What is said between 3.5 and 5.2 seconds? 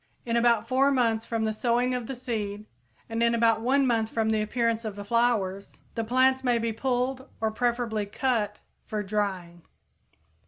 one month from the appearance of the